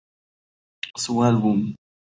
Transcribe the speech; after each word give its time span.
Su 0.95 1.21
álbum. 1.23 1.75